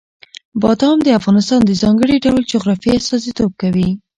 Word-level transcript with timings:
بادام 0.61 0.97
د 1.03 1.07
افغانستان 1.19 1.59
د 1.65 1.71
ځانګړي 1.81 2.15
ډول 2.25 2.43
جغرافیه 2.53 2.93
استازیتوب 2.97 3.51
کوي. 3.61 3.89